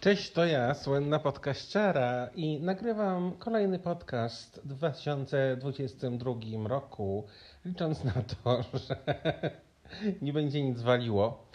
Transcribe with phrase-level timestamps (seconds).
[0.00, 6.34] Cześć, to ja, słynna podkaściara i nagrywam kolejny podcast w 2022
[6.68, 7.26] roku,
[7.64, 8.96] licząc na to, że
[10.22, 11.46] nie będzie nic waliło.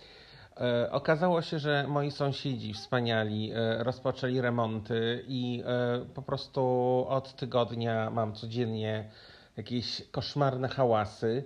[0.58, 6.62] E, okazało się, że moi sąsiedzi wspaniali e, rozpoczęli remonty i e, po prostu
[7.10, 9.10] od tygodnia mam codziennie
[9.58, 11.44] jakieś koszmarne hałasy.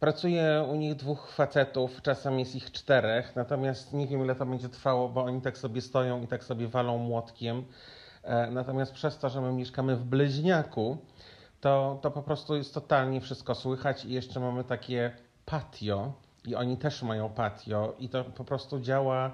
[0.00, 4.68] Pracuje u nich dwóch facetów, czasem jest ich czterech, natomiast nie wiem ile to będzie
[4.68, 7.64] trwało, bo oni tak sobie stoją i tak sobie walą młotkiem.
[8.50, 10.98] Natomiast przez to, że my mieszkamy w Bleźniaku,
[11.60, 15.16] to, to po prostu jest totalnie wszystko słychać i jeszcze mamy takie
[15.46, 16.12] patio,
[16.44, 19.30] i oni też mają patio i to po prostu działa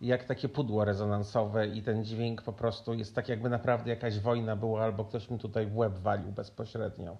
[0.00, 4.56] jak takie pudło rezonansowe i ten dźwięk po prostu jest tak jakby naprawdę jakaś wojna
[4.56, 7.16] była albo ktoś mi tutaj w łeb walił bezpośrednio.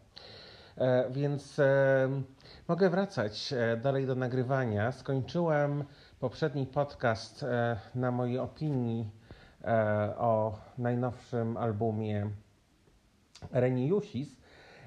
[0.79, 1.61] E, więc
[2.69, 4.93] mogę wracać e, dalej do nagrywania.
[4.93, 5.85] Skończyłem
[6.21, 9.11] poprzedni podcast e, na mojej opinii
[10.19, 12.31] o najnowszym albumie
[13.53, 14.37] Reni Jusis.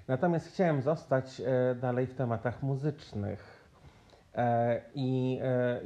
[0.08, 1.42] Natomiast chciałem zostać
[1.82, 3.70] dalej w tematach muzycznych.
[4.96, 5.40] I,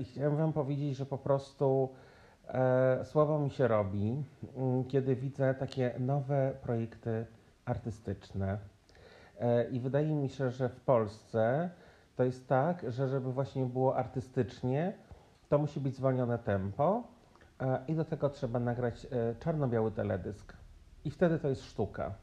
[0.03, 1.89] chciałem Wam powiedzieć, że po prostu
[3.03, 4.23] słabo mi się robi,
[4.57, 7.25] mm, kiedy widzę takie nowe projekty
[7.65, 8.57] artystyczne.
[9.71, 11.69] I wydaje mi się, że w Polsce
[12.15, 14.93] to jest tak, że żeby właśnie było artystycznie,
[15.49, 17.03] to musi być zwolnione tempo
[17.87, 19.07] i do tego trzeba nagrać
[19.39, 20.53] czarno-biały teledysk.
[21.05, 22.13] I wtedy to jest sztuka.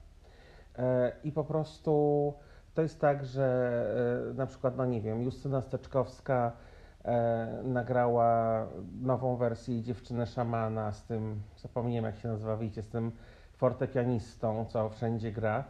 [1.25, 2.35] I po prostu
[2.79, 6.53] to jest tak, że e, na przykład, no nie wiem, Justyna Steczkowska
[7.05, 8.67] e, nagrała
[9.03, 13.13] nową wersję Dziewczyny Szamana z tym, zapomniałem jak się nazywa, wiecie, z tym
[13.57, 15.65] fortepianistą, co wszędzie gra.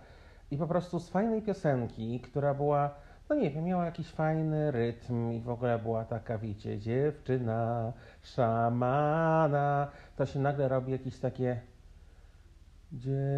[0.50, 2.94] I po prostu z fajnej piosenki, która była,
[3.28, 9.90] no nie wiem, miała jakiś fajny rytm i w ogóle była taka, wiecie, dziewczyna szamana,
[10.16, 11.60] to się nagle robi jakieś takie
[12.92, 13.28] dziewczyna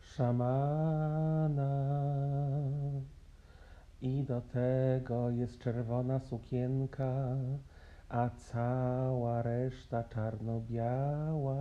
[0.00, 1.84] szamana.
[4.02, 7.36] I do tego jest czerwona sukienka,
[8.08, 11.56] a cała reszta czarno-biała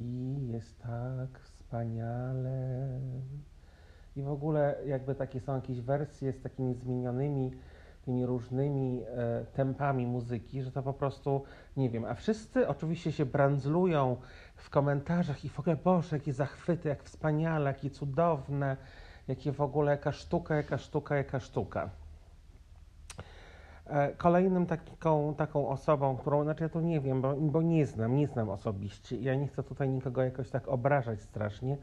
[0.00, 3.00] i jest tak wspaniale.
[4.16, 7.50] I w ogóle jakby takie są jakieś wersje z takimi zmienionymi
[8.04, 11.44] tymi różnymi e, tempami muzyki, że to po prostu
[11.76, 12.04] nie wiem.
[12.04, 14.16] A wszyscy oczywiście się brandzlują
[14.56, 18.76] w komentarzach i w ogóle, Boże, jakie zachwyty, jak wspaniale, jakie cudowne,
[19.28, 21.90] jakie w ogóle, jaka sztuka, jaka sztuka, jaka sztuka.
[23.86, 28.16] E, kolejnym taką, taką osobą, którą, znaczy ja to nie wiem, bo, bo nie znam,
[28.16, 29.16] nie znam osobiście.
[29.16, 31.76] Ja nie chcę tutaj nikogo jakoś tak obrażać strasznie,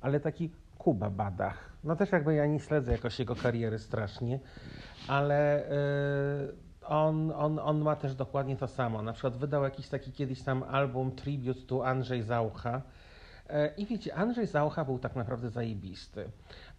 [0.00, 1.72] ale taki Kuba Badach.
[1.84, 4.40] No też jakby ja nie śledzę jakoś jego kariery strasznie,
[5.08, 5.64] ale
[6.50, 9.02] yy, on, on, on ma też dokładnie to samo.
[9.02, 12.82] Na przykład wydał jakiś taki kiedyś tam album Tribute to Andrzej Zaucha.
[13.52, 16.30] Yy, I wiecie, Andrzej Zaucha był tak naprawdę zajebisty.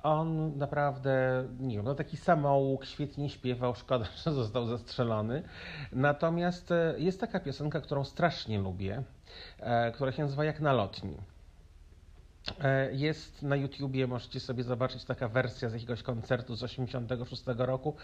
[0.03, 5.43] On naprawdę, nie wiem, no taki samouk, świetnie śpiewał, szkoda, że został zastrzelony.
[5.91, 9.03] Natomiast yy, jest taka piosenka, którą strasznie lubię,
[9.59, 11.17] yy, która się nazywa Jak na lotni.
[12.63, 17.95] E, jest na YouTubie, możecie sobie zobaczyć taka wersja z jakiegoś koncertu z 86 roku.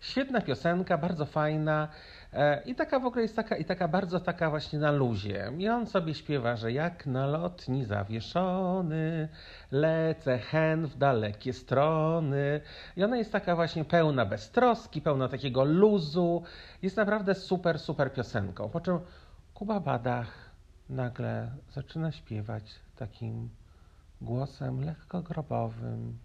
[0.00, 1.88] Świetna piosenka, bardzo fajna
[2.32, 5.52] e, i taka w ogóle jest taka i taka bardzo taka właśnie na luzie.
[5.58, 9.28] I on sobie śpiewa, że jak na lotni zawieszony
[9.70, 12.60] lecę hen w dalekie strony.
[12.96, 16.42] I ona jest taka właśnie pełna beztroski, pełna takiego luzu.
[16.82, 18.68] Jest naprawdę super, super piosenką.
[18.68, 18.98] Po czym
[19.54, 20.50] Kuba Badach
[20.88, 22.64] nagle zaczyna śpiewać
[22.96, 23.50] takim
[24.20, 26.18] głosem lekko grobowym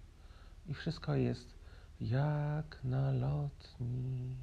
[0.68, 1.56] i wszystko jest
[2.02, 4.36] jak na lotni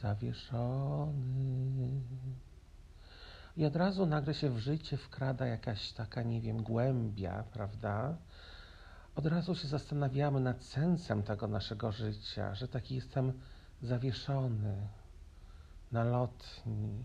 [0.00, 2.00] zawieszony.
[3.56, 8.16] I od razu nagle się w życie wkrada jakaś taka, nie wiem, głębia, prawda?
[9.14, 13.32] Od razu się zastanawiamy nad sensem tego naszego życia, że taki jestem
[13.82, 14.88] zawieszony
[15.92, 17.04] na lotni.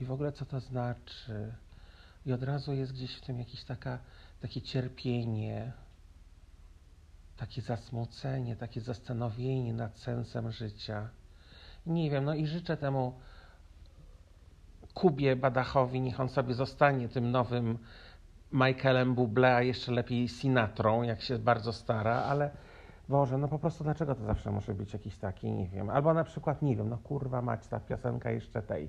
[0.00, 1.54] I w ogóle co to znaczy?
[2.26, 3.98] I od razu jest gdzieś w tym jakieś taka,
[4.40, 5.72] takie cierpienie,
[7.36, 11.08] takie zasmucenie, takie zastanowienie nad sensem życia.
[11.86, 13.12] Nie wiem, no i życzę temu
[14.94, 17.78] Kubie Badachowi, niech on sobie zostanie tym nowym
[18.52, 22.50] Michaelem Bublé, a jeszcze lepiej Sinatrą, jak się bardzo stara, ale
[23.08, 25.90] Boże, no po prostu dlaczego to zawsze musi być jakiś taki, nie wiem.
[25.90, 28.88] Albo na przykład, nie wiem, no kurwa mać, ta piosenka jeszcze tej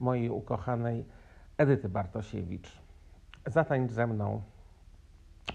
[0.00, 1.04] mojej ukochanej
[1.58, 2.80] Edyty Bartosiewicz.
[3.46, 4.42] Zatańcz ze mną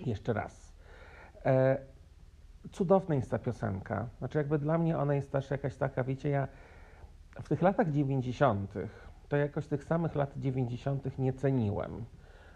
[0.05, 0.73] jeszcze raz.
[1.45, 1.77] E,
[2.71, 4.07] cudowna jest ta piosenka.
[4.17, 6.47] Znaczy jakby dla mnie ona jest też jakaś taka, wiecie, ja
[7.41, 8.73] w tych latach 90.
[9.29, 11.19] to jakoś tych samych lat 90.
[11.19, 12.05] nie ceniłem.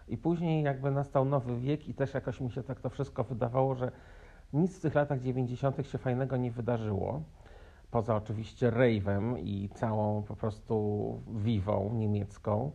[0.08, 3.74] I później jakby nastał nowy wiek i też jakoś mi się tak to wszystko wydawało,
[3.74, 3.92] że
[4.52, 5.86] nic w tych latach 90.
[5.86, 7.22] się fajnego nie wydarzyło.
[7.90, 12.70] Poza oczywiście rave'em i całą po prostu wiwą niemiecką.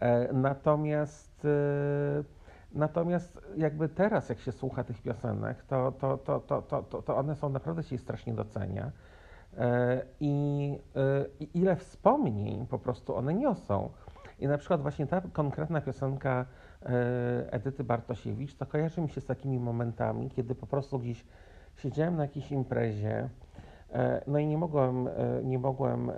[0.00, 1.48] E, natomiast, e,
[2.72, 7.36] natomiast jakby teraz, jak się słucha tych piosenek, to, to, to, to, to, to one
[7.36, 8.90] są naprawdę się strasznie docenia.
[9.58, 10.78] E, I,
[11.40, 13.90] I ile wspomnień po prostu one niosą.
[14.38, 16.46] I na przykład właśnie ta konkretna piosenka
[17.50, 21.24] Edyty Bartosiewicz, to kojarzy mi się z takimi momentami, kiedy po prostu gdzieś
[21.76, 23.28] siedziałem na jakiejś imprezie,
[24.26, 25.08] no i nie mogłem,
[25.44, 26.10] nie mogłem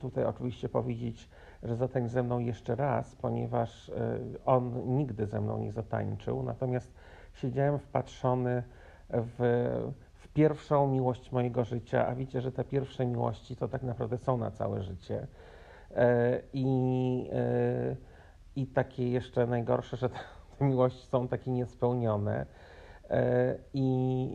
[0.00, 1.28] tutaj oczywiście powiedzieć,
[1.64, 6.94] że zatańcz ze mną jeszcze raz, ponieważ e, on nigdy ze mną nie zatańczył, natomiast
[7.34, 8.62] siedziałem wpatrzony
[9.10, 9.36] w,
[10.14, 14.36] w pierwszą miłość mojego życia, a wiecie, że te pierwsze miłości to tak naprawdę są
[14.36, 15.26] na całe życie.
[15.90, 17.96] E, I, e,
[18.56, 20.18] i takie jeszcze najgorsze, że te,
[20.58, 22.46] te miłości są takie niespełnione.
[23.74, 23.84] I,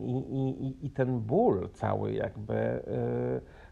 [0.06, 2.82] i, i, I ten ból cały jakby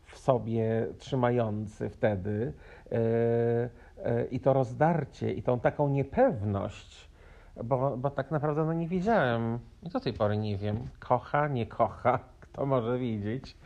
[0.08, 2.52] w sobie trzymający wtedy
[4.30, 7.08] i to rozdarcie i tą taką niepewność,
[7.64, 11.66] bo, bo tak naprawdę no nie wiedziałem i do tej pory nie wiem, kocha, nie
[11.66, 13.56] kocha, kto może wiedzieć.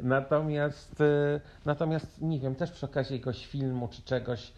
[0.00, 4.52] Natomiast, e, natomiast nie wiem, też przy okazji jakiegoś filmu czy czegoś,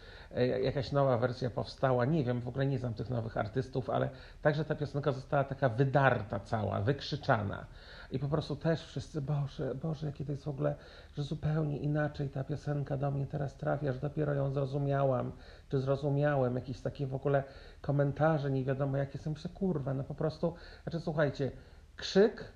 [0.63, 4.09] jakaś nowa wersja powstała, nie wiem, w ogóle nie znam tych nowych artystów, ale
[4.41, 7.65] także ta piosenka została taka wydarta cała, wykrzyczana.
[8.11, 10.75] I po prostu też wszyscy, Boże, Boże, jakie to jest w ogóle,
[11.13, 15.31] że zupełnie inaczej ta piosenka do mnie teraz trafia, że dopiero ją zrozumiałam,
[15.69, 17.43] czy zrozumiałem, jakieś takie w ogóle
[17.81, 20.53] komentarze, nie wiadomo jakie są, myślę, kurwa, no po prostu,
[20.83, 21.51] znaczy słuchajcie,
[21.95, 22.51] krzyk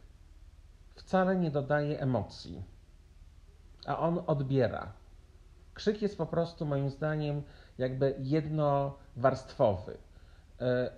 [0.95, 2.63] wcale nie dodaje emocji,
[3.85, 4.93] a on odbiera.
[5.73, 7.43] Krzyk jest po prostu moim zdaniem
[7.77, 9.97] jakby jednowarstwowy.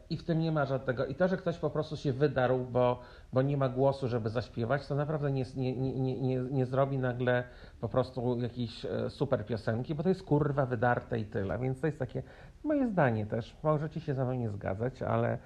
[0.09, 1.05] I w tym nie ma żadnego.
[1.05, 2.99] I to, że ktoś po prostu się wydarł, bo,
[3.33, 7.43] bo nie ma głosu, żeby zaśpiewać, to naprawdę nie, nie, nie, nie, nie zrobi nagle
[7.81, 11.59] po prostu jakiejś e, super piosenki, bo to jest kurwa wydarte i tyle.
[11.59, 12.23] Więc to jest takie
[12.63, 13.55] moje zdanie też.
[13.63, 15.37] Możecie się ze mną nie zgadzać, ale,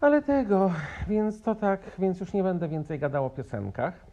[0.00, 0.72] ale tego.
[1.08, 4.06] Więc to tak, więc już nie będę więcej gadał o piosenkach.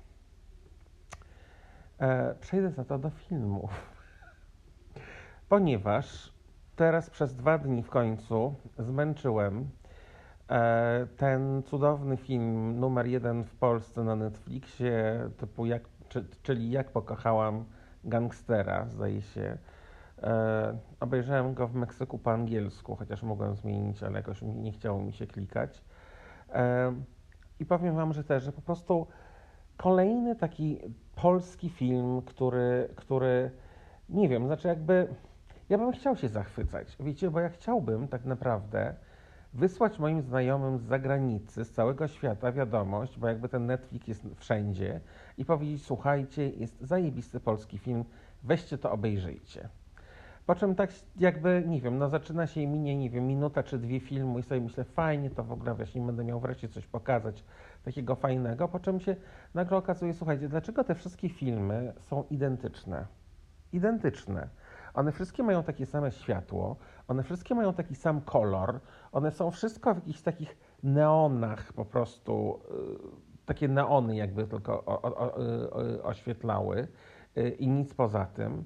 [1.99, 3.71] E, przejdę za to do filmów.
[5.49, 6.32] Ponieważ
[6.75, 9.69] teraz przez dwa dni w końcu zmęczyłem
[10.49, 16.91] e, ten cudowny film numer jeden w Polsce na Netflixie, typu jak, czy, czyli Jak
[16.91, 17.65] pokochałam
[18.03, 19.57] gangstera, zdaje się.
[20.23, 25.13] E, obejrzałem go w Meksyku po angielsku, chociaż mogłem zmienić, ale jakoś nie chciało mi
[25.13, 25.83] się klikać.
[26.53, 26.93] E,
[27.59, 29.07] I powiem Wam, że też, że po prostu
[29.77, 30.79] kolejny taki
[31.15, 33.51] polski film, który, który
[34.09, 35.07] nie wiem, znaczy jakby
[35.73, 38.95] ja bym chciał się zachwycać, wiecie, bo ja chciałbym tak naprawdę
[39.53, 45.01] wysłać moim znajomym z zagranicy, z całego świata wiadomość, bo jakby ten Netflix jest wszędzie
[45.37, 48.05] i powiedzieć, słuchajcie, jest zajebisty polski film,
[48.43, 49.69] weźcie to, obejrzyjcie.
[50.45, 53.77] Po czym tak jakby, nie wiem, no zaczyna się i minie, nie wiem, minuta czy
[53.77, 57.43] dwie filmu i sobie myślę, fajnie to w ogóle, właśnie będę miał wreszcie coś pokazać
[57.83, 59.15] takiego fajnego, po czym się
[59.53, 63.05] nagle okazuje, słuchajcie, dlaczego te wszystkie filmy są identyczne?
[63.71, 64.47] Identyczne.
[64.93, 66.75] One wszystkie mają takie same światło,
[67.07, 68.79] one wszystkie mają taki sam kolor,
[69.11, 75.01] one są wszystko w jakichś takich neonach po prostu, y, takie neony jakby tylko o,
[75.01, 75.41] o, o,
[75.81, 76.87] y, oświetlały
[77.37, 78.63] y, i nic poza tym.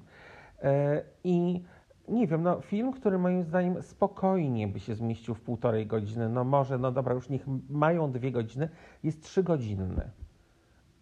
[1.24, 1.64] I
[2.08, 6.44] nie wiem, no film, który moim zdaniem spokojnie by się zmieścił w półtorej godziny, no
[6.44, 8.68] może, no dobra, już niech mają dwie godziny,
[9.02, 10.10] jest trzygodzinny.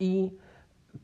[0.01, 0.37] I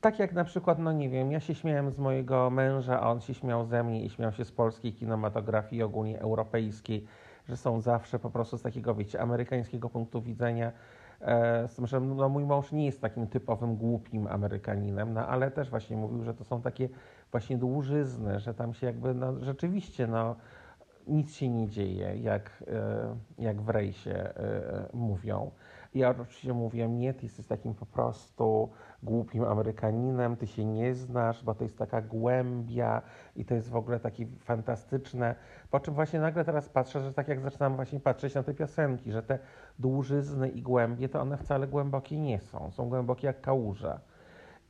[0.00, 3.20] tak jak na przykład, no nie wiem, ja się śmiałem z mojego męża, a on
[3.20, 7.06] się śmiał ze mnie i śmiał się z polskiej kinematografii, ogólnie europejskiej,
[7.48, 10.72] że są zawsze po prostu z takiego, wiecie, amerykańskiego punktu widzenia.
[11.20, 15.50] E, z tym, że no, mój mąż nie jest takim typowym głupim Amerykaninem, no ale
[15.50, 16.88] też właśnie mówił, że to są takie
[17.30, 20.36] właśnie dłużyzny, że tam się jakby, no rzeczywiście, no
[21.06, 25.50] nic się nie dzieje, jak, e, jak w rejsie e, mówią.
[25.94, 28.70] Ja oczywiście mówiłem, nie, ty jesteś takim po prostu
[29.02, 33.02] głupim Amerykaninem, ty się nie znasz, bo to jest taka głębia
[33.36, 35.34] i to jest w ogóle takie fantastyczne.
[35.70, 39.12] Po czym właśnie nagle teraz patrzę, że tak jak zaczynam właśnie patrzeć na te piosenki,
[39.12, 39.38] że te
[39.78, 42.70] dłużyzny i głębie, to one wcale głębokie nie są.
[42.70, 44.00] Są głębokie jak kałuża.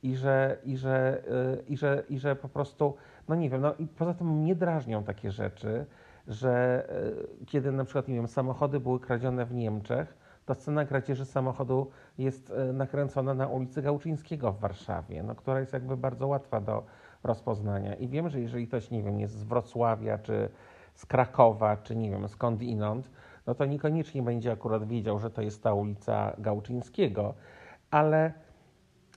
[0.03, 2.95] I że, i że, yy, i że, i że po prostu,
[3.27, 5.85] no nie wiem, no i poza tym mnie drażnią takie rzeczy,
[6.27, 6.83] że
[7.39, 11.89] yy, kiedy na przykład, nie wiem, samochody były kradzione w Niemczech, to scena kradzieży samochodu
[12.17, 16.83] jest e, nakręcona na ulicy Gałczyńskiego w Warszawie, no, która jest jakby bardzo łatwa do
[17.23, 17.95] rozpoznania.
[17.95, 20.49] I wiem, że jeżeli ktoś, nie wiem, jest z Wrocławia, czy
[20.95, 23.09] z Krakowa, czy nie wiem, skąd inąd,
[23.47, 27.33] no to niekoniecznie będzie akurat wiedział, że to jest ta ulica Gałczyńskiego,
[27.91, 28.33] ale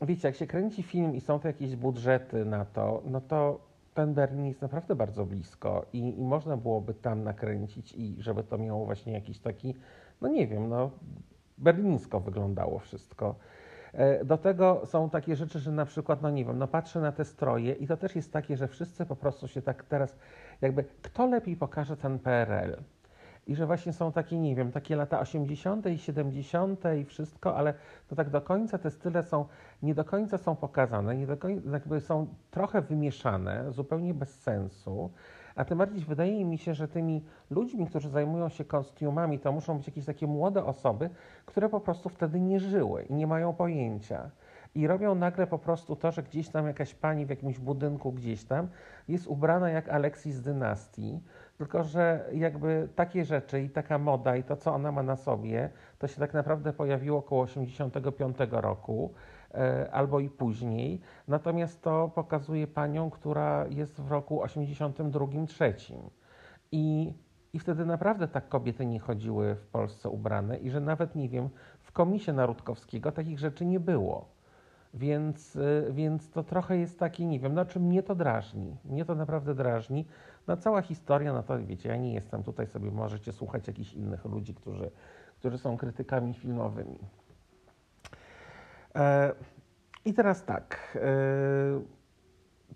[0.03, 3.61] wiecie, jak się kręci film i są to jakieś budżety na to, no to
[3.95, 8.59] ten Berlin jest naprawdę bardzo blisko i, i można byłoby tam nakręcić i żeby to
[8.59, 9.75] miało właśnie jakiś taki,
[10.21, 10.91] no nie wiem, no
[11.59, 13.35] berlińsko wyglądało wszystko.
[13.93, 17.13] E, do tego są takie rzeczy, że na przykład, no nie wiem, no patrzę na
[17.13, 20.19] te stroje i to też jest takie, że wszyscy po prostu się tak teraz,
[20.61, 22.77] jakby, kto lepiej pokaże ten PRL?
[23.47, 25.87] I że właśnie są takie, nie wiem, takie lata 80.
[25.87, 26.81] i 70.
[27.01, 27.75] i wszystko, ale
[28.09, 29.45] to tak do końca te style są,
[29.83, 35.11] nie do końca są pokazane, nie do końca, jakby są trochę wymieszane, zupełnie bez sensu.
[35.57, 39.77] A tym bardziej wydaje mi się, że tymi ludźmi, którzy zajmują się kostiumami, to muszą
[39.77, 41.11] być jakieś takie młode osoby,
[41.47, 44.31] które po prostu wtedy nie żyły i nie mają pojęcia.
[44.75, 48.45] I robią nagle po prostu to, że gdzieś tam jakaś pani w jakimś budynku gdzieś
[48.45, 48.69] tam
[49.09, 51.21] jest ubrana jak Alexis z dynastii,
[51.59, 55.71] tylko że jakby takie rzeczy i taka moda i to, co ona ma na sobie,
[55.99, 59.15] to się tak naprawdę pojawiło około 85 roku
[59.93, 61.01] albo i później.
[61.29, 65.73] Natomiast to pokazuje panią, która jest w roku 82-3.
[66.73, 67.15] I,
[67.53, 71.49] I wtedy naprawdę tak kobiety nie chodziły w Polsce ubrane i że nawet, nie wiem,
[71.81, 74.37] w komisie Narodkowskiego takich rzeczy nie było.
[74.95, 78.77] Więc, e, więc to trochę jest taki, nie wiem, no czy mnie to drażni.
[78.85, 80.07] Mnie to naprawdę drażni.
[80.47, 84.25] No cała historia, no to wiecie, ja nie jestem tutaj sobie, możecie słuchać jakichś innych
[84.25, 84.91] ludzi, którzy,
[85.39, 86.99] którzy są krytykami filmowymi.
[88.97, 89.33] E,
[90.05, 91.01] I teraz tak, e,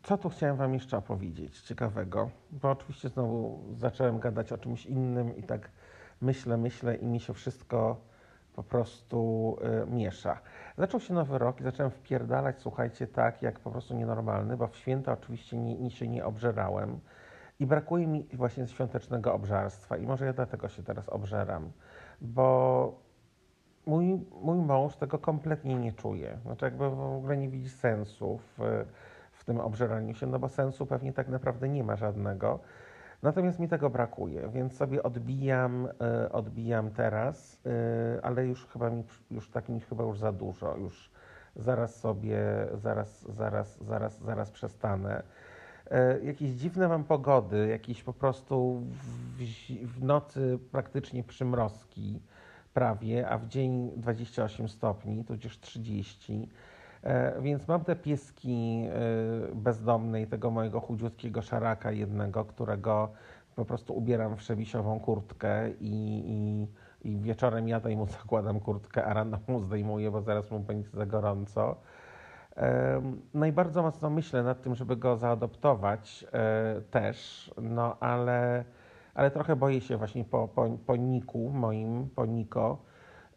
[0.03, 2.31] co tu chciałem Wam jeszcze opowiedzieć ciekawego?
[2.51, 5.71] Bo oczywiście znowu zacząłem gadać o czymś innym i tak
[6.21, 7.97] myślę, myślę i mi się wszystko
[8.55, 10.41] po prostu e, miesza.
[10.79, 14.77] Zaczął się nowy rok i zacząłem wpierdalać, słuchajcie, tak jak po prostu nienormalny, bo w
[14.77, 17.01] święta oczywiście nie się nie obżerałem.
[17.61, 21.73] I brakuje mi właśnie świątecznego obżarstwa i może ja dlatego się teraz obżeram,
[22.21, 23.10] bo
[23.91, 26.39] mój, mój mąż tego kompletnie nie czuje.
[26.43, 28.85] Znaczy jakby w ogóle nie widzi sensu w,
[29.33, 32.59] w tym obżeraniu się, no bo sensu pewnie tak naprawdę nie ma żadnego.
[33.23, 35.89] Natomiast mi tego brakuje, więc sobie odbijam,
[36.27, 40.77] y, odbijam teraz, y, ale już chyba mi, już tak mi chyba już za dużo,
[40.77, 41.11] już
[41.57, 42.39] zaraz sobie,
[42.75, 45.23] zaraz, zaraz, zaraz, zaraz przestanę.
[46.23, 49.39] Jakieś dziwne mam pogody, jakieś po prostu w,
[49.87, 52.21] w nocy praktycznie przymrozki
[52.75, 56.49] prawie, a w dzień 28 stopni, tudzież 30.
[57.03, 63.13] E, więc mam te pieski e, bezdomne i tego mojego chudziutkiego szaraka jednego, którego
[63.57, 66.67] po prostu ubieram w szewisiową kurtkę i, i,
[67.11, 70.89] i wieczorem jadę i mu zakładam kurtkę, a rano mu zdejmuję, bo zaraz mu będzie
[70.91, 71.77] za gorąco.
[73.35, 78.65] No i bardzo mocno myślę nad tym, żeby go zaadoptować e, też, no ale,
[79.21, 82.79] ale trochę boję się właśnie po, po, po Niku moim, po Niko,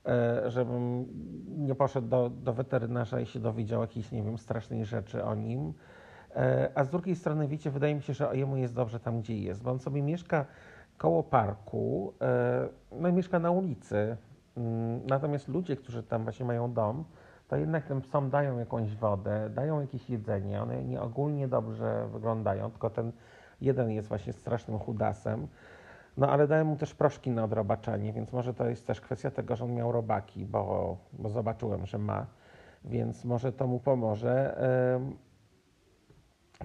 [0.06, 1.06] e, żebym
[1.48, 5.74] nie poszedł do, do weterynarza i się dowiedział jakiejś, nie wiem, strasznej rzeczy o nim.
[6.36, 9.38] E, a z drugiej strony, wiecie, wydaje mi się, że jemu jest dobrze tam, gdzie
[9.38, 10.46] jest, bo on sobie mieszka
[10.98, 12.14] koło parku,
[12.92, 14.18] no i mieszka na ulicy.
[14.58, 17.04] Mm, natomiast ludzie, którzy tam właśnie mają dom,
[17.48, 22.72] to jednak tym psom dają jakąś wodę, dają jakieś jedzenie, one nie ogólnie dobrze wyglądają,
[22.72, 23.12] tylko ten
[23.62, 25.48] jeden jest właśnie strasznym chudasem.
[26.18, 29.56] No ale dają mu też proszki na odrobaczenie, więc może to jest też kwestia tego,
[29.56, 32.26] że on miał robaki, bo, bo zobaczyłem, że ma,
[32.86, 34.58] więc może to mu pomoże.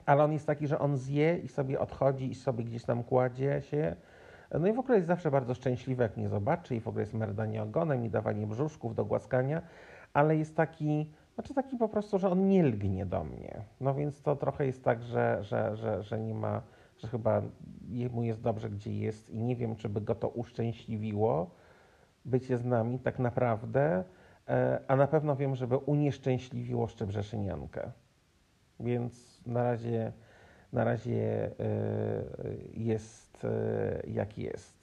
[0.06, 3.62] Ale on jest taki, że on zje i sobie odchodzi i sobie gdzieś tam kładzie
[3.62, 3.96] się.
[4.60, 7.14] No i w ogóle jest zawsze bardzo szczęśliwy, jak nie zobaczy i w ogóle jest
[7.14, 9.62] merdanie ogonem i dawanie brzuszków do głaskania
[10.12, 13.64] ale jest taki, znaczy taki po prostu, że on nie lgnie do mnie.
[13.80, 16.62] No więc to trochę jest tak, że, że, że, że nie ma,
[16.98, 17.42] że chyba
[17.88, 21.50] jemu jest dobrze, gdzie jest i nie wiem, czy by go to uszczęśliwiło,
[22.24, 24.04] bycie z nami tak naprawdę,
[24.48, 27.90] e, a na pewno wiem, żeby unieszczęśliwiło Szczebrzeszyniankę.
[28.80, 30.12] Więc na razie,
[30.72, 31.50] na razie e,
[32.74, 34.78] jest e, jak jest.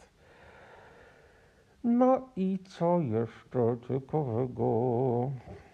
[1.84, 5.32] No i co jeszcze ciekawego?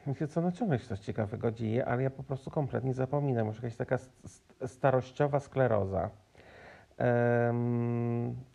[0.08, 3.48] Wiecie co, ciągle się coś ciekawego dzieje, ale ja po prostu kompletnie zapominam.
[3.48, 3.98] Już jakaś taka
[4.66, 6.10] starościowa skleroza.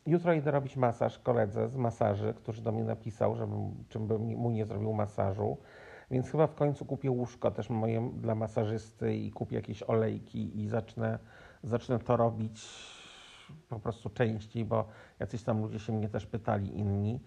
[0.06, 4.50] Jutro idę robić masaż koledze z masaży, który do mnie napisał, żebym, czym bym mu
[4.50, 5.58] nie zrobił masażu.
[6.10, 10.68] Więc chyba w końcu kupię łóżko też moje dla masażysty i kupię jakieś olejki i
[10.68, 11.18] zacznę,
[11.62, 12.62] zacznę to robić
[13.68, 14.88] po prostu częściej, bo
[15.18, 17.20] jacyś tam ludzie się mnie też pytali inni.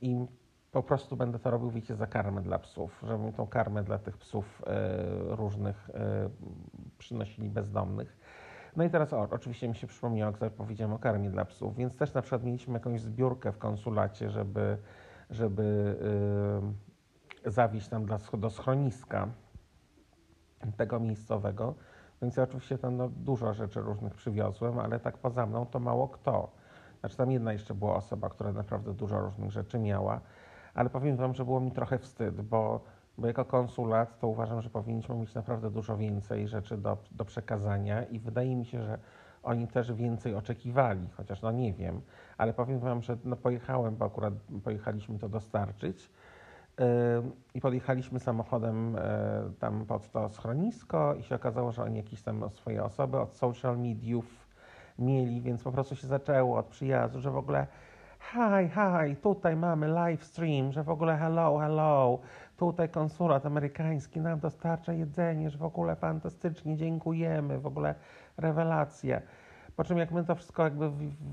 [0.00, 0.26] I
[0.72, 3.98] po prostu będę to robił, wiecie, za karmę dla psów, żeby mi tą karmę dla
[3.98, 4.62] tych psów
[5.28, 5.90] różnych
[6.98, 8.16] przynosili bezdomnych.
[8.76, 11.96] No i teraz o, oczywiście mi się przypomniało, jak powiedziałem o karmie dla psów, więc
[11.96, 14.78] też na przykład mieliśmy jakąś zbiórkę w konsulacie, żeby,
[15.30, 15.96] żeby
[17.44, 19.28] yy, zawieźć tam dla, do schroniska
[20.76, 21.74] tego miejscowego.
[22.22, 26.08] Więc ja oczywiście tam no, dużo rzeczy różnych przywiozłem, ale tak poza mną to mało
[26.08, 26.50] kto.
[27.00, 30.20] Znaczy tam jedna jeszcze była osoba, która naprawdę dużo różnych rzeczy miała,
[30.74, 32.84] ale powiem Wam, że było mi trochę wstyd, bo
[33.18, 38.04] bo jako konsulat to uważam, że powinniśmy mieć naprawdę dużo więcej rzeczy do, do przekazania
[38.04, 38.98] i wydaje mi się, że
[39.42, 42.00] oni też więcej oczekiwali, chociaż no nie wiem,
[42.38, 46.10] ale powiem Wam, że no pojechałem, bo akurat pojechaliśmy to dostarczyć
[46.78, 46.84] yy,
[47.54, 52.50] i podjechaliśmy samochodem yy, tam pod to schronisko i się okazało, że oni jakieś tam
[52.50, 54.44] swoje osoby od social mediów
[54.98, 57.66] mieli, więc po prostu się zaczęło od przyjazdu, że w ogóle
[58.32, 62.18] hi, hi, tutaj mamy live stream, że w ogóle hello, hello,
[62.56, 67.94] tutaj konsulat amerykański nam dostarcza jedzenie, że w ogóle fantastycznie, dziękujemy, w ogóle
[68.36, 69.22] rewelacje.
[69.76, 70.90] Po czym jak my to wszystko jakby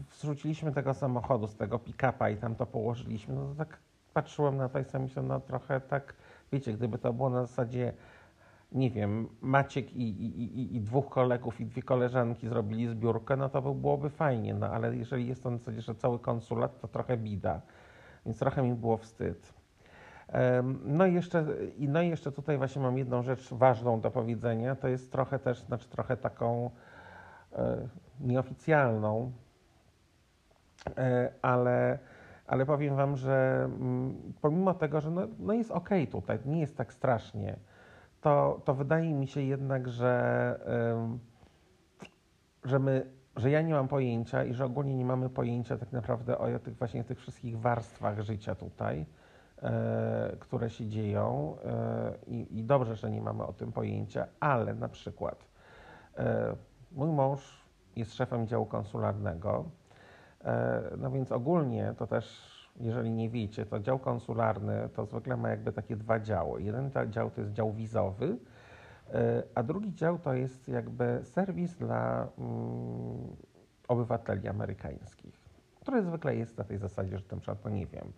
[0.09, 3.79] wrzuciliśmy tego samochodu z tego pick-upa i tam to położyliśmy, no to tak
[4.13, 6.15] patrzyłem na to i sam myślałem, no trochę tak,
[6.51, 7.93] wiecie, gdyby to było na zasadzie
[8.71, 13.49] nie wiem, Maciek i, i, i, i, dwóch kolegów i dwie koleżanki zrobili zbiórkę, no
[13.49, 17.17] to byłoby fajnie, no ale jeżeli jest to na zasadzie, że cały konsulat, to trochę
[17.17, 17.61] bida,
[18.25, 19.60] więc trochę mi było wstyd.
[20.85, 21.45] No i jeszcze,
[21.79, 25.61] no i jeszcze tutaj właśnie mam jedną rzecz ważną do powiedzenia, to jest trochę też,
[25.61, 26.69] znaczy trochę taką
[27.53, 27.87] e,
[28.19, 29.31] nieoficjalną,
[30.97, 31.99] e, ale,
[32.47, 36.77] ale powiem Wam, że mm, pomimo tego, że no, no jest ok tutaj, nie jest
[36.77, 37.55] tak strasznie,
[38.21, 40.59] to, to wydaje mi się jednak, że,
[42.63, 46.37] że my, że ja nie mam pojęcia i że ogólnie nie mamy pojęcia tak naprawdę
[46.37, 49.05] o tych właśnie tych wszystkich warstwach życia tutaj,
[49.63, 54.73] e, które się dzieją e, i, i dobrze, że nie mamy o tym pojęcia, ale
[54.73, 55.45] na przykład
[56.17, 56.55] e,
[56.91, 57.61] mój mąż
[57.95, 59.65] jest szefem działu konsularnego,
[60.97, 65.71] no więc ogólnie to też jeżeli nie wiecie, to dział konsularny to zwykle ma jakby
[65.71, 66.63] takie dwa działy.
[66.63, 68.37] Jeden dział to jest dział wizowy,
[69.13, 73.35] e, a drugi dział to jest jakby serwis dla mm,
[73.87, 75.35] obywateli amerykańskich,
[75.81, 78.13] który zwykle jest na tej zasadzie, że na przykład, no nie wiem,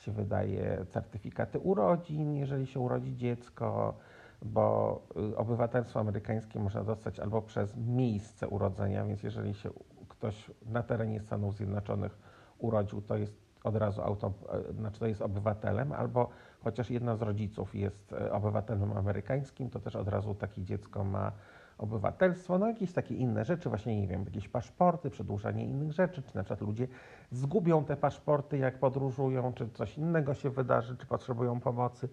[0.00, 3.94] się wydaje certyfikaty urodzin, jeżeli się urodzi dziecko,
[4.42, 5.00] bo
[5.32, 9.70] y, obywatelstwo amerykańskie można dostać albo przez miejsce urodzenia, więc jeżeli się
[10.08, 12.18] ktoś na terenie Stanów Zjednoczonych
[12.58, 14.32] urodził, to jest od razu auto,
[14.70, 16.28] e, znaczy to jest obywatelem, albo
[16.64, 21.32] chociaż jedna z rodziców jest e, obywatelem amerykańskim, to też od razu takie dziecko ma
[21.78, 26.36] obywatelstwo, no jakieś takie inne rzeczy, właśnie nie wiem, jakieś paszporty, przedłużanie innych rzeczy, czy
[26.36, 26.88] na przykład ludzie
[27.30, 32.08] zgubią te paszporty, jak podróżują, czy coś innego się wydarzy, czy potrzebują pomocy,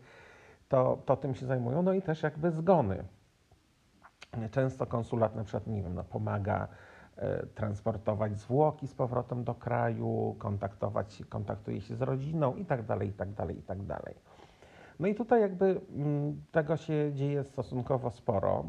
[0.70, 1.82] to, to tym się zajmują.
[1.82, 3.04] No i też jakby zgony.
[4.52, 6.68] Często konsulat na przykład, nie wiem, no, pomaga
[7.18, 13.10] E, transportować zwłoki z powrotem do kraju, kontaktować, kontaktuje się z rodziną i tak dalej,
[13.10, 14.16] i tak dalej, i tak dalej.
[15.00, 18.64] No i tutaj jakby mm, tego się dzieje stosunkowo sporo.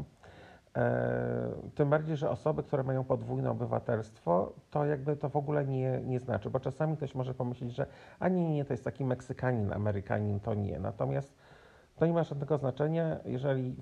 [0.77, 6.01] E, tym bardziej, że osoby, które mają podwójne obywatelstwo, to jakby to w ogóle nie,
[6.01, 7.85] nie znaczy, bo czasami ktoś może pomyśleć, że
[8.19, 10.79] a nie, nie, to jest taki Meksykanin, Amerykanin, to nie.
[10.79, 11.35] Natomiast
[11.95, 13.75] to nie ma żadnego znaczenia, jeżeli,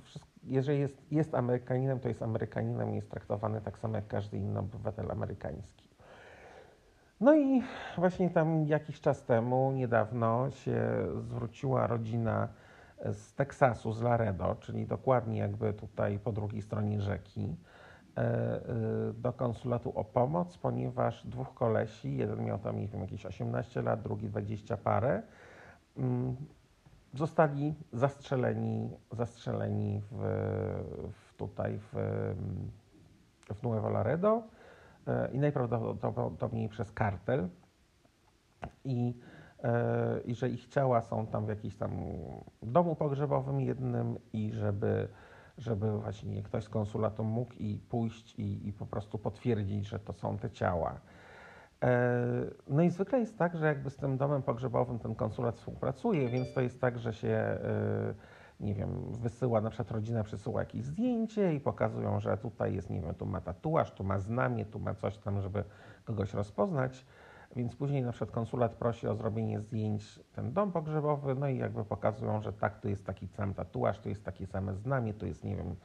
[0.43, 4.60] jeżeli jest, jest Amerykaninem, to jest Amerykaninem i jest traktowany tak samo jak każdy inny
[4.60, 5.89] obywatel amerykański.
[7.21, 7.63] No i
[7.97, 10.81] właśnie tam jakiś czas temu, niedawno, się
[11.21, 12.47] zwróciła rodzina
[13.13, 17.55] z Teksasu, z Laredo, czyli dokładnie jakby tutaj po drugiej stronie rzeki,
[18.17, 18.62] e, e,
[19.13, 24.01] do konsulatu o pomoc, ponieważ dwóch kolesi, jeden miał tam, nie wiem, jakieś 18 lat,
[24.01, 25.21] drugi 20 parę,
[25.97, 26.36] mm,
[27.13, 30.17] zostali zastrzeleni, zastrzeleni w,
[31.13, 31.93] w tutaj w,
[33.55, 34.43] w Nuevo Laredo
[35.08, 37.49] e, i najprawdopodobniej przez kartel.
[38.86, 39.13] I,
[40.25, 41.91] I że ich ciała są tam w jakimś tam
[42.63, 45.08] domu pogrzebowym jednym i żeby,
[45.58, 50.13] żeby właśnie ktoś z konsulatu mógł i pójść i, i po prostu potwierdzić, że to
[50.13, 50.99] są te ciała.
[51.84, 52.21] E,
[52.67, 56.54] no i zwykle jest tak, że jakby z tym domem pogrzebowym ten konsulat współpracuje, więc
[56.54, 57.60] to jest tak, że się, e,
[58.60, 63.01] nie wiem, wysyła, na przykład rodzina przysyła jakieś zdjęcie i pokazują, że tutaj jest, nie
[63.01, 65.63] wiem, tu ma tatuaż, tu ma znamie, tu ma coś tam, żeby
[66.06, 67.06] kogoś rozpoznać.
[67.56, 71.86] Więc później na przykład konsulat prosi o zrobienie zdjęć ten dom pogrzebowy, no i jakby
[71.86, 75.44] pokazują, że tak, tu jest taki sam tatuaż, tu jest takie same znamie, tu jest,
[75.44, 75.76] nie wiem,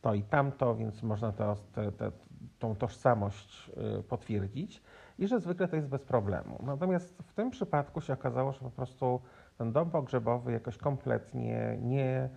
[0.00, 2.10] to i tamto, więc można to, te, te,
[2.58, 4.82] tą tożsamość y, potwierdzić.
[5.18, 6.58] i że zwykle to jest bez problemu.
[6.62, 9.20] Natomiast w tym przypadku się okazało, że po prostu
[9.58, 12.28] ten dom pogrzebowy jakoś kompletnie nie,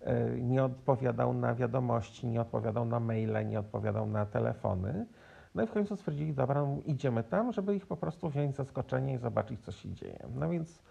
[0.00, 5.06] e, nie odpowiadał na wiadomości, nie odpowiadał na maile, nie odpowiadał na telefony.
[5.58, 9.14] No i w końcu stwierdzili, dobra, no idziemy tam, żeby ich po prostu wziąć zaskoczenie
[9.14, 10.26] i zobaczyć, co się dzieje.
[10.34, 10.82] No więc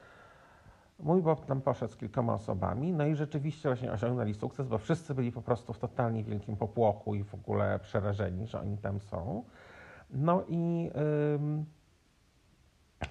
[1.00, 5.14] mój Bob tam poszedł z kilkoma osobami, no i rzeczywiście właśnie osiągnęli sukces, bo wszyscy
[5.16, 9.44] byli po prostu w totalnie wielkim popłochu i w ogóle przerażeni, że oni tam są.
[10.10, 10.92] No i,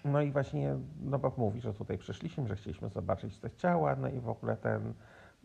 [0.05, 4.09] no i właśnie no Bob mówi, że tutaj przyszliśmy, że chcieliśmy zobaczyć te ciała, no
[4.09, 4.95] i w ogóle ten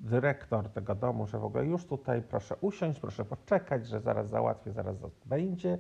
[0.02, 4.72] dyrektor tego domu, że w ogóle już tutaj proszę usiąść, proszę poczekać, że zaraz załatwię,
[4.72, 5.78] zaraz będzie.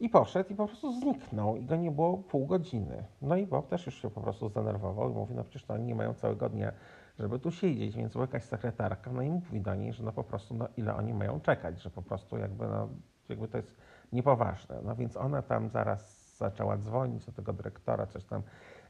[0.00, 3.04] I poszedł i po prostu zniknął i go nie było pół godziny.
[3.22, 5.84] No i Bob też już się po prostu zdenerwował i mówi, no przecież to oni
[5.84, 6.72] nie mają całego dnia,
[7.18, 10.24] żeby tu siedzieć, więc była jakaś sekretarka, no i mówi do niej, że no po
[10.24, 12.88] prostu, no ile oni mają czekać, że po prostu jakby, no,
[13.28, 13.76] jakby to jest
[14.12, 14.80] niepoważne.
[14.82, 18.42] No więc ona tam zaraz zaczęła dzwonić do tego dyrektora, coś tam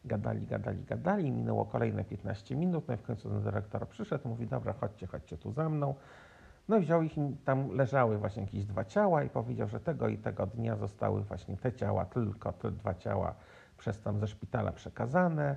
[0.05, 1.31] gadali, gadali, gadali.
[1.31, 5.37] Minęło kolejne 15 minut, no i w końcu ten dyrektor przyszedł, mówi, dobra, chodźcie, chodźcie
[5.39, 5.95] tu za mną.
[6.69, 7.13] No i wziął ich,
[7.45, 11.57] tam leżały właśnie jakieś dwa ciała i powiedział, że tego i tego dnia zostały właśnie
[11.57, 13.35] te ciała, tylko te dwa ciała
[13.79, 15.57] przez tam ze szpitala przekazane.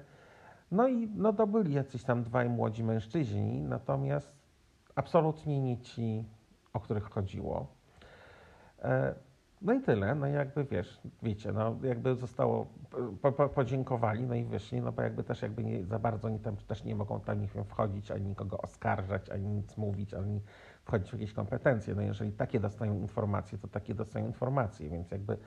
[0.72, 4.32] No i no to byli jacyś tam dwaj młodzi mężczyźni, natomiast
[4.96, 6.26] absolutnie nie ci,
[6.74, 7.68] o których chodziło.
[8.82, 9.16] E,
[9.64, 12.68] no i tyle, no i jakby wiesz, wiecie, no jakby zostało,
[13.22, 16.40] po, po, podziękowali, no i wyszli, no bo jakby też jakby nie, za bardzo oni
[16.40, 20.42] tam też nie mogą tam nie wchodzić, ani nikogo oskarżać, ani nic mówić, ani
[20.84, 21.96] wchodzić w jakieś kompetencje.
[21.96, 25.38] No jeżeli takie dostają informacje, to takie dostają informacje, więc jakby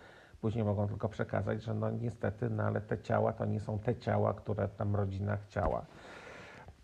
[0.40, 3.96] później mogą tylko przekazać, że no niestety, no ale te ciała to nie są te
[3.96, 5.86] ciała, które tam rodzina chciała.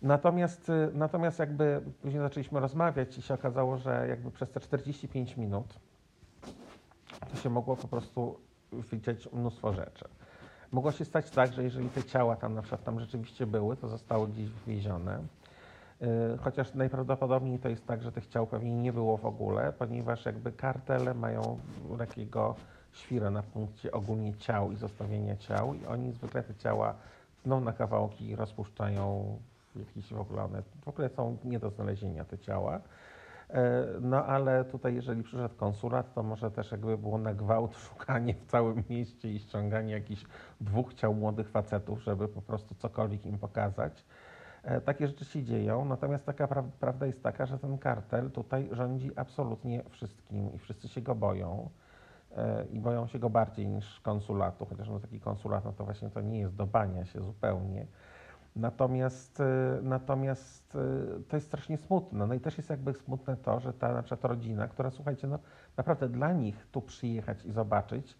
[0.02, 5.36] Natomiast, y, natomiast jakby później zaczęliśmy rozmawiać i się okazało, że jakby przez te 45
[5.36, 5.78] minut
[7.32, 8.38] to się mogło po prostu
[8.92, 10.04] widzieć mnóstwo rzeczy.
[10.72, 13.88] Mogło się stać tak, że jeżeli te ciała tam na przykład tam rzeczywiście były, to
[13.88, 15.18] zostały gdzieś wywiezione.
[16.02, 20.24] Y, chociaż najprawdopodobniej to jest tak, że tych ciał pewnie nie było w ogóle, ponieważ
[20.26, 21.58] jakby kartele mają
[21.98, 22.54] takiego
[22.92, 26.94] świra na punkcie ogólnie ciał i zostawienia ciał i oni zwykle te ciała
[27.42, 29.36] tną na kawałki i rozpuszczają
[29.76, 32.80] jakieś w ogóle one w ogóle są nie do znalezienia te ciała.
[33.52, 38.34] E, no ale tutaj, jeżeli przyszedł konsulat, to może też jakby było na gwałt szukanie
[38.34, 40.24] w całym mieście i ściąganie jakichś
[40.60, 44.04] dwóch ciał młodych facetów, żeby po prostu cokolwiek im pokazać.
[44.62, 48.68] E, takie rzeczy się dzieją, natomiast taka pra prawda jest taka, że ten kartel tutaj
[48.72, 51.70] rządzi absolutnie wszystkim i wszyscy się go boją
[52.36, 56.10] e, i boją się go bardziej niż konsulatu, chociaż no taki konsulat no to właśnie
[56.10, 57.86] to nie jest do bania się zupełnie.
[58.56, 59.44] Natomiast, y,
[59.82, 62.26] natomiast y, to jest strasznie smutne.
[62.26, 65.38] No i też jest jakby smutne to, że ta na przykład rodzina, która słuchajcie, no
[65.76, 68.16] naprawdę dla nich tu przyjechać i zobaczyć,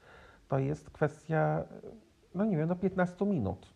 [0.49, 1.65] to jest kwestia,
[2.35, 3.75] no nie wiem, no 15 minut.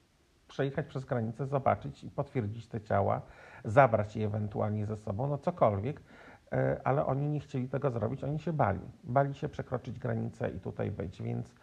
[0.49, 3.23] Przejechać przez granicę, zobaczyć i potwierdzić te ciała,
[3.65, 6.01] zabrać je ewentualnie ze sobą, no cokolwiek,
[6.85, 8.81] ale oni nie chcieli tego zrobić, oni się bali.
[9.05, 11.55] Bali się przekroczyć granicę i tutaj być, więc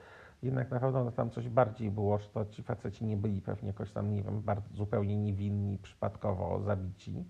[0.44, 3.92] jednak na pewno tam coś bardziej było, że to ci faceci nie byli pewnie jakoś
[3.92, 7.26] tam, nie wiem, bardzo, zupełnie niewinni, przypadkowo zabici.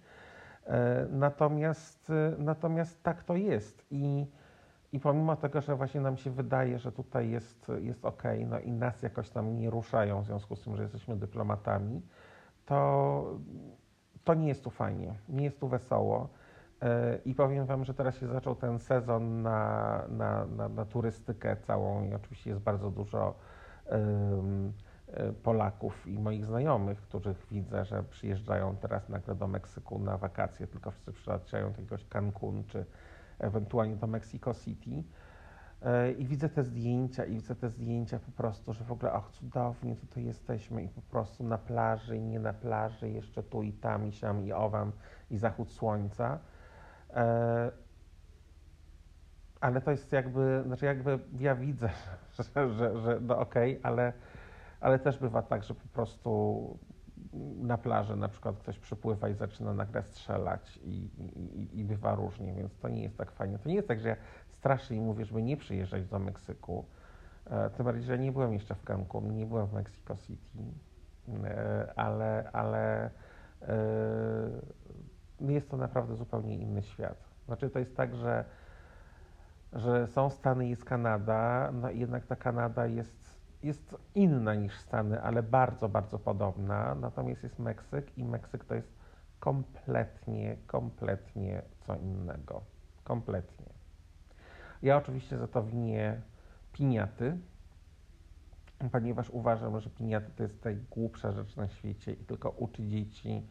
[0.65, 4.25] E, natomiast, e, natomiast tak to jest i,
[4.91, 8.71] i pomimo tego, że właśnie nam się wydaje, że tutaj jest, jest ok, no i
[8.71, 12.01] nas jakoś tam nie ruszają w związku z tym, że jesteśmy dyplomatami,
[12.65, 13.39] to,
[14.23, 16.29] to nie jest tu fajnie, nie jest tu wesoło.
[16.83, 21.57] E, I powiem Wam, że teraz się zaczął ten sezon na, na, na, na turystykę
[21.57, 23.35] całą i oczywiście jest bardzo dużo
[23.85, 24.73] um,
[25.43, 30.91] Polaków i moich znajomych, których widzę, że przyjeżdżają teraz nagle do Meksyku na wakacje, tylko
[30.91, 32.85] wszyscy przyjeżdżają do jakiegoś Cancun czy
[33.39, 35.03] ewentualnie do Mexico City.
[35.81, 39.31] E, I widzę te zdjęcia, i widzę te zdjęcia po prostu, że w ogóle, ach,
[39.31, 43.73] cudownie, tutaj jesteśmy i po prostu na plaży, i nie na plaży, jeszcze tu i
[43.73, 44.91] tam, i siam, i owam,
[45.31, 46.39] i zachód słońca.
[47.15, 47.71] E,
[49.61, 51.89] ale to jest jakby, znaczy jakby ja widzę,
[52.55, 54.13] że, że, że no okej, okay, ale,
[54.79, 56.79] ale też bywa tak, że po prostu
[57.61, 61.09] na plaży na przykład ktoś przypływa i zaczyna nagle strzelać i,
[61.55, 63.59] i, i bywa różnie, więc to nie jest tak fajnie.
[63.59, 64.15] To nie jest tak, że ja
[64.47, 66.85] straszę i mówię, żeby nie przyjeżdżać do Meksyku,
[67.45, 70.57] e, tym bardziej, że nie byłem jeszcze w Cancun, nie byłem w Mexico City,
[71.43, 73.09] e, ale, ale
[75.41, 77.17] jest to naprawdę zupełnie inny świat.
[77.45, 78.45] Znaczy to jest tak, że,
[79.73, 85.21] że są Stany i jest Kanada, no jednak ta Kanada jest, jest inna niż Stany,
[85.21, 86.95] ale bardzo, bardzo podobna.
[86.95, 88.93] Natomiast jest Meksyk i Meksyk to jest
[89.39, 92.61] kompletnie, kompletnie co innego.
[93.03, 93.65] Kompletnie.
[94.81, 96.21] Ja oczywiście za to winię
[96.73, 97.37] piniaty,
[98.91, 103.47] ponieważ uważam, że piniata to jest najgłupsza rzecz na świecie i tylko uczy dzieci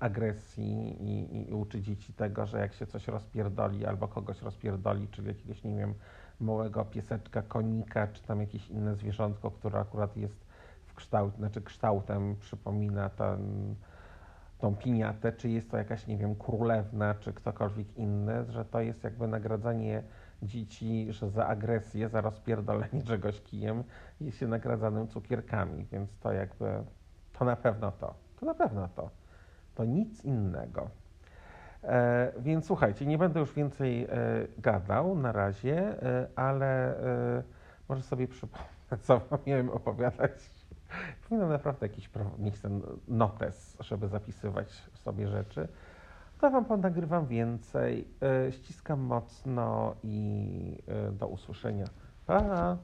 [0.00, 5.28] agresji i, i uczy dzieci tego, że jak się coś rozpierdoli albo kogoś rozpierdoli, czyli
[5.28, 5.94] jakiegoś, nie wiem,
[6.40, 10.46] małego pieseczka, konika, czy tam jakieś inne zwierzątko, które akurat jest
[10.86, 13.74] w kształt, znaczy kształtem przypomina ten,
[14.58, 19.04] tą piniatę, czy jest to jakaś, nie wiem, królewna, czy ktokolwiek inny, że to jest
[19.04, 20.02] jakby nagradzanie
[20.42, 23.84] dzieci, że za agresję, za rozpierdolenie czegoś kijem
[24.20, 26.84] jest się nagradzanym cukierkami, więc to jakby,
[27.32, 29.10] to na pewno to, to na pewno to,
[29.74, 30.90] to nic innego.
[31.82, 34.08] E, więc słuchajcie, nie będę już więcej e,
[34.58, 36.98] gadał na razie, e, ale
[37.38, 37.42] e,
[37.88, 40.50] może sobie przypomnę, co wam miałem opowiadać.
[41.22, 45.68] Powinienem naprawdę jakiś mieć ten notes, żeby zapisywać sobie rzeczy.
[46.40, 48.08] To wam ponagrywam więcej.
[48.48, 51.86] E, ściskam mocno i e, do usłyszenia.
[52.26, 52.76] Pa!